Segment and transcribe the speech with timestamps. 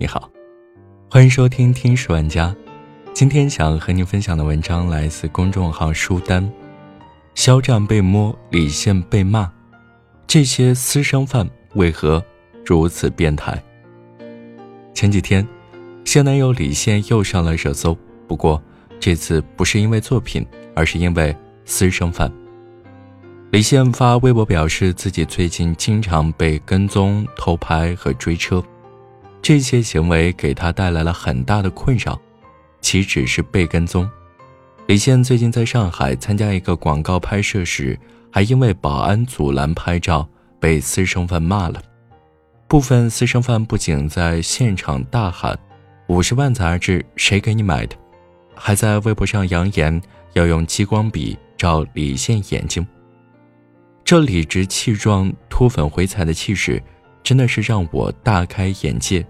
[0.00, 0.30] 你好，
[1.10, 2.50] 欢迎收听《听十万家》。
[3.12, 6.48] 今天想和您分享的文章来自公众号“书单”。
[7.34, 9.50] 肖战被摸，李现被骂，
[10.24, 12.24] 这些私生饭为何
[12.64, 13.60] 如此变态？
[14.94, 15.44] 前几天，
[16.04, 18.62] 现男友李现又上了热搜，不过
[19.00, 20.46] 这次不是因为作品，
[20.76, 21.34] 而是因为
[21.64, 22.32] 私生饭。
[23.50, 28.62] 李现发微博表示，自己最近经常被跟踪、偷拍和追车。
[29.40, 32.20] 这些行为给他带来了很大的困扰，
[32.80, 34.08] 岂止是被跟踪？
[34.86, 37.98] 李现最近在上海参加一个广告拍摄时，
[38.30, 40.28] 还因为保安阻拦拍照，
[40.60, 41.80] 被私生饭骂了。
[42.66, 45.58] 部分私生饭不仅在现场大喊
[46.08, 47.96] “五十万杂志谁给你买的”，
[48.54, 50.02] 还在微博上扬言
[50.34, 52.86] 要用激光笔照李现眼睛。
[54.04, 56.82] 这理直气壮、脱粉回踩的气势。
[57.24, 59.26] 真的是让我大开眼界。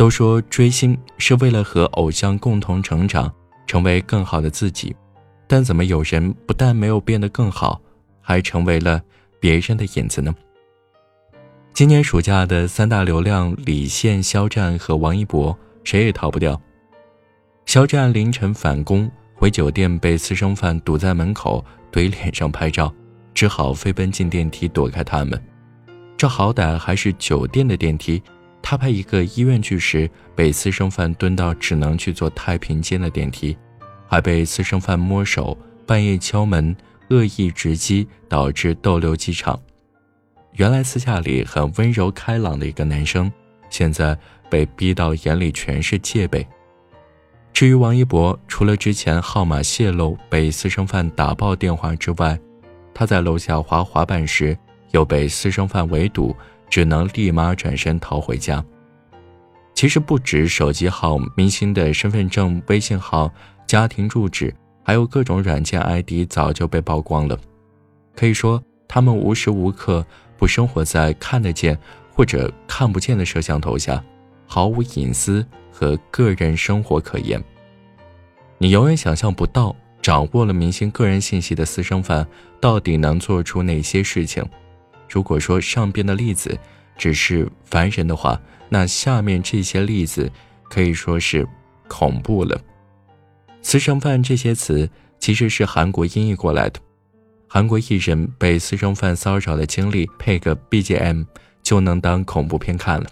[0.00, 3.30] 都说追星是为了和偶像共同成长，
[3.66, 4.96] 成为更好的自己，
[5.46, 7.78] 但怎么有人不但没有变得更好，
[8.22, 9.02] 还成为了
[9.38, 10.34] 别人的影子呢？
[11.74, 16.58] 今年暑假的三大流量李现、肖战和王一博，谁也逃不掉。
[17.66, 22.90] 肖战凌晨返工回酒店，被私生饭堵在门口怼脸上拍照，
[23.34, 25.38] 只好飞奔进电梯躲开他们。
[26.16, 28.22] 这好歹还是酒店的电梯，
[28.62, 33.56] 他拍一个医院去时，被私生饭蹲到只能去坐太平间的电梯，
[34.06, 36.76] 还被私生饭摸手，半夜敲门，
[37.08, 39.60] 恶意直击，导致逗留机场。
[40.52, 43.32] 原来私下里很温柔开朗的一个男生，
[43.68, 44.16] 现在
[44.48, 46.46] 被逼到眼里全是戒备。
[47.52, 52.38] 至于王一博，除了之前号码泄露被私生饭打爆电话之外，
[52.94, 54.56] 他在楼下滑滑板时。
[54.92, 56.34] 又被私生饭围堵，
[56.70, 58.64] 只能立马转身逃回家。
[59.74, 63.30] 其实不止手机号、明星的身份证、微信号、
[63.66, 64.54] 家庭住址，
[64.84, 67.38] 还有各种软件 ID 早就被曝光了。
[68.14, 70.04] 可以说，他们无时无刻
[70.36, 71.78] 不生活在看得见
[72.12, 74.02] 或者看不见的摄像头下，
[74.46, 77.42] 毫无隐私和个人生活可言。
[78.58, 82.26] 你永远想象不到，掌握了明星个人信息的私生饭
[82.60, 84.44] 到底能做出哪些事情。
[85.10, 86.56] 如果说上边的例子
[86.96, 90.30] 只是凡人的话，那下面这些例子
[90.68, 91.46] 可以说是
[91.88, 92.58] 恐怖了。
[93.60, 94.88] 私生饭这些词
[95.18, 96.78] 其实是韩国音译过来的，
[97.48, 101.26] 韩国艺人被私生饭骚扰的经历配个 BGM
[101.62, 103.06] 就能当恐怖片看了。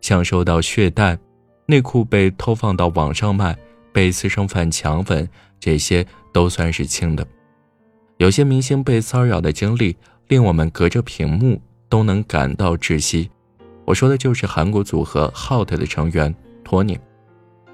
[0.00, 1.18] 像收到血袋、
[1.66, 3.56] 内裤被偷放到网上卖、
[3.92, 5.28] 被私生饭强吻，
[5.60, 7.26] 这些都算是轻的。
[8.16, 9.94] 有些明星被骚扰的经历。
[10.32, 11.60] 令我们隔着屏幕
[11.90, 13.28] 都能感到窒息。
[13.84, 16.34] 我说的就是韩国组合 Hot 的成员
[16.64, 16.98] 托尼。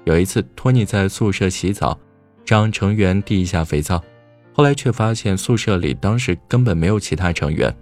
[0.03, 1.97] 有一次，托尼在宿舍洗澡，
[2.45, 4.03] 让成员递一下肥皂，
[4.51, 7.73] 后来却发现宿舍里当时根本没有其他成员。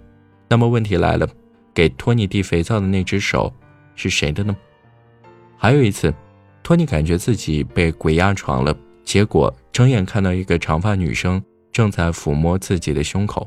[0.48, 1.28] 那么问题来了，
[1.74, 3.52] 给托尼递肥皂的那只手
[3.96, 4.56] 是谁的呢？
[5.56, 6.14] 还有一次，
[6.62, 8.72] 托尼感觉自己被鬼压床了，
[9.02, 13.44] 结果睁眼看到一个长发女生正在抚摸自己的胸口。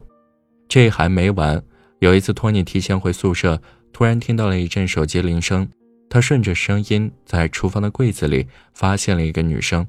[0.72, 1.62] 这还没完，
[2.00, 3.62] 有一次托尼提前回宿舍，
[3.92, 5.68] 突然听到了一阵手机铃声，
[6.09, 9.86] 他顺着声音在厨房的柜子里发现了一个女生，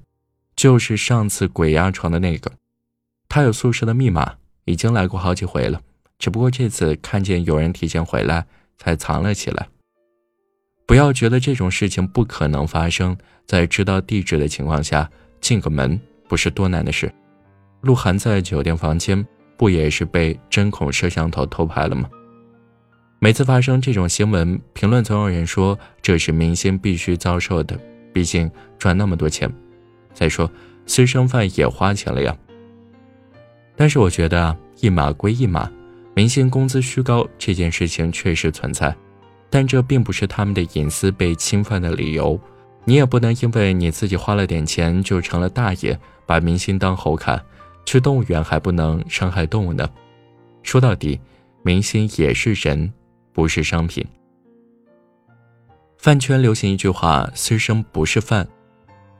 [0.57, 2.51] 就是上次鬼压床的那个。
[3.29, 4.35] 他有宿舍的密码，
[4.65, 5.81] 已经来过好几回了，
[6.19, 8.45] 只不过这次看见有人提前回来，
[8.77, 9.69] 才藏了起来。
[10.85, 13.17] 不要觉得这种事情不可能发生，
[13.47, 15.09] 在知道地址的情况下
[15.41, 17.15] 进个门不是多难的事。
[17.83, 19.25] 鹿晗在酒店房间。
[19.57, 22.09] 不也是被针孔摄像头偷拍了吗？
[23.19, 27.79] 每次发生这种新闻，评论总有人说这是明星必须遭受的，
[28.13, 29.49] 毕竟赚那么多钱。
[30.13, 30.51] 再说
[30.87, 32.37] 私生饭也花钱了呀。
[33.77, 35.71] 但是我觉得啊，一码归一码，
[36.15, 38.95] 明星工资虚高这件事情确实存在，
[39.49, 42.39] 但这并不是他们的隐私被侵犯的理由。
[42.85, 45.97] 你也不能因为你自己花了点钱就成了大爷，
[46.27, 47.41] 把明星当猴看。
[47.85, 49.89] 去动物园还不能伤害动物呢。
[50.63, 51.21] 说到底，
[51.63, 52.93] 明星也是人，
[53.33, 54.05] 不是商品。
[55.99, 58.47] 饭圈流行一句话：“私生不是饭。”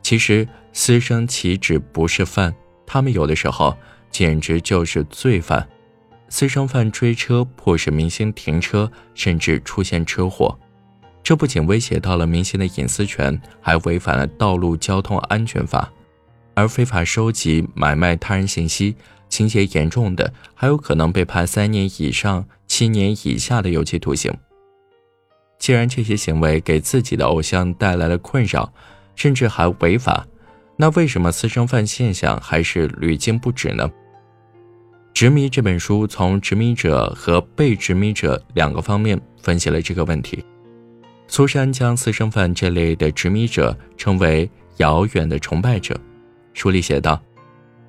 [0.03, 2.53] 其实，私生岂止不是饭？
[2.87, 3.77] 他们有的时候
[4.11, 5.69] 简直就是罪犯。
[6.29, 10.59] 私生饭追车，迫使明星停车，甚至出现车祸。
[11.23, 15.93] 这不仅威胁到了明星的隐私权，还违反了道路交通安全法。
[16.55, 18.95] 而非法收集、买卖他人信息，
[19.29, 24.33] 情节严重的，还有可能被判三年以上七年以下的有期徒刑。
[25.59, 28.73] 既然这些行为给自己的偶像带来了困扰，
[29.15, 30.27] 甚至还违法，
[30.77, 33.89] 那为什么私生饭现象还是屡禁不止呢？
[35.15, 40.45] 《执迷》这本书从执迷者和被执迷者两个方面分析了这个问题。
[41.29, 45.99] 苏珊将私生饭这类的执迷者称为“遥远的崇拜者”。
[46.55, 47.21] 书里写道：“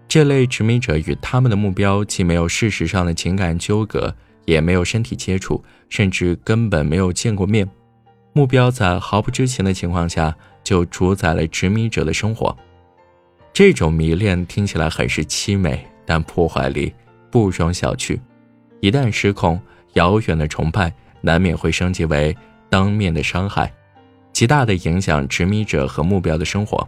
[0.08, 4.16] 这类执迷者与他们的目标既没有事实上的情感纠葛。”
[4.46, 7.66] 也没有身体接触，甚至根本没有见过面。
[8.34, 12.54] 目标在毫不知情的情况下就主宰了执迷者的生活。
[13.54, 16.94] 这种迷恋听起来很是凄美，但破坏力
[17.32, 18.20] 不容小觑。
[18.82, 19.58] 一旦失控，
[19.94, 22.36] 遥远的崇拜难免会升级为
[22.70, 23.72] 当面的伤害，
[24.34, 26.86] 极大的影响执迷者和目标的生活。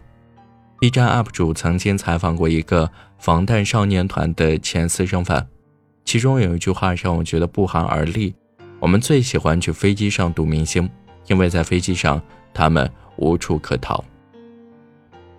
[0.78, 5.48] B 站 UP 主曾经采访过一个防弹少年团的前私生饭。
[6.04, 8.34] 其中有一句话让我觉得不寒而栗：
[8.78, 10.88] 我们最喜欢去飞机上赌明星，
[11.28, 12.20] 因为在飞机上
[12.52, 14.04] 他们无处可逃。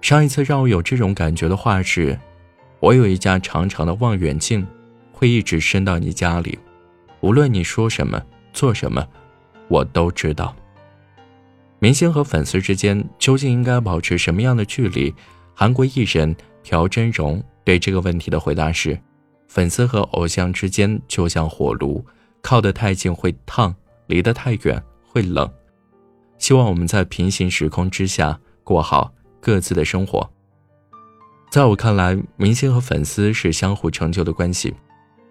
[0.01, 2.18] 上一次让我有这种感觉的话是：
[2.80, 4.66] 我有一架长长的望远镜，
[5.12, 6.57] 会一直伸到你家里，
[7.22, 8.19] 无论你说什么、
[8.54, 9.07] 做什么，
[9.68, 10.56] 我都知道。
[11.79, 15.13] 明星和粉丝之间究竟应该保持什么样的距离？
[15.53, 19.00] 韩国艺人朴真荣对这个问题的回答是。
[19.47, 22.06] 粉丝和偶像之间就像火炉，
[22.41, 23.74] 靠得太近会烫，
[24.07, 25.50] 离得太远会冷。
[26.38, 30.30] 希望我们在平行时空之下过好各自的生活。
[31.50, 34.73] 在我看来，明星和粉丝是相互成就的关系。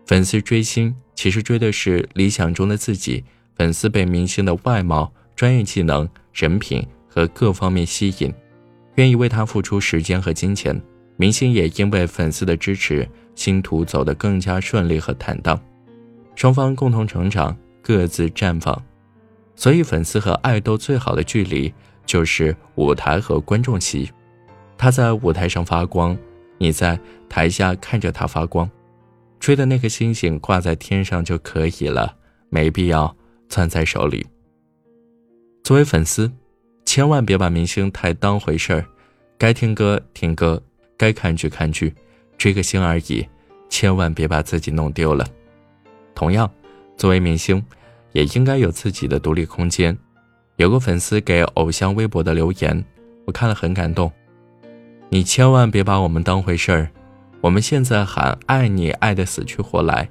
[0.07, 3.23] 粉丝追星其实追的是理想中的自己，
[3.55, 8.35] 粉丝被明星的外貌、专业技能、人品和各方面吸引，
[8.97, 10.81] 愿意为他付出时间和金钱。
[11.17, 13.09] 明星也因为粉丝的支持。
[13.37, 15.61] 星途走得更加顺利和坦荡，
[16.35, 18.83] 双方共同成长，各自绽放。
[19.55, 21.71] 所以，粉丝和爱豆最好的距离
[22.07, 24.11] 就是舞台和观众席。
[24.79, 26.17] 他在舞台上发光，
[26.57, 26.99] 你在
[27.29, 28.71] 台下看着他发光。
[29.39, 32.17] 追的那颗星星挂在天上就可以了，
[32.49, 33.15] 没必要
[33.51, 34.27] 攥在手里。
[35.67, 36.31] 作为粉丝，
[36.85, 38.87] 千万别把明星太当回事儿，
[39.37, 40.63] 该听歌听歌，
[40.97, 41.93] 该看剧看剧。
[42.39, 43.27] 追个星而已，
[43.69, 45.27] 千万别把自己弄丢了。
[46.15, 46.49] 同样，
[46.97, 47.61] 作为明星，
[48.13, 49.99] 也应该有自己的独立空间。
[50.55, 52.85] 有个粉丝给偶像微博的留言，
[53.25, 54.09] 我看了很感动。
[55.09, 56.89] 你千万别把我们当回事儿。
[57.41, 60.09] 我们现在喊爱你，爱得死去活来，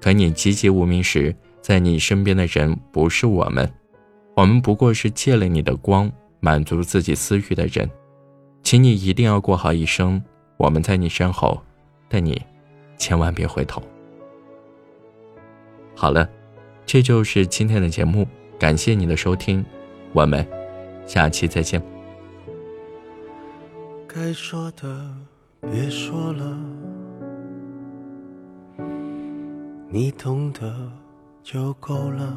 [0.00, 3.72] 可你籍籍无名时，在你身边的人不是我们，
[4.38, 6.08] 我们不过是借了你的光，
[6.38, 7.90] 满足自己私欲的人。
[8.62, 10.22] 请你一定要过好一生。
[10.56, 11.60] 我们在你身后，
[12.08, 12.40] 但你
[12.96, 13.82] 千万别回头。
[15.96, 16.28] 好了，
[16.86, 18.24] 这就是今天的节目，
[18.60, 19.64] 感谢你的收听，
[20.12, 20.46] 我们
[21.04, 21.82] 下期再见。
[24.06, 25.12] 该说的
[25.62, 26.56] 别说了，
[29.90, 30.92] 你懂得
[31.42, 32.36] 就够了。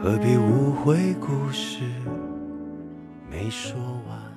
[0.00, 1.80] 何必误会故事
[3.28, 3.76] 没说
[4.08, 4.27] 完？